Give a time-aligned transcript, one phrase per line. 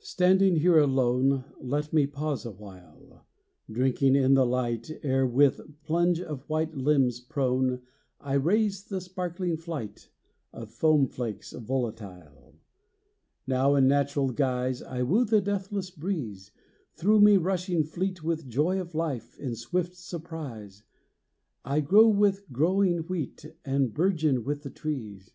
[0.00, 3.24] Standing here alone, Let me pause awhile,
[3.70, 7.80] Drinking in the light Ere, with plunge of white limbs prone,
[8.20, 10.08] I raise the sparkling flight
[10.52, 12.56] Of foam flakes volatile.
[13.46, 16.50] Now, in natural guise, I woo the deathless breeze,
[16.96, 20.82] Through me rushing fleet The joy of life, in swift surprise:
[21.64, 25.30] I grow with growing wheat, And burgeon with the trees.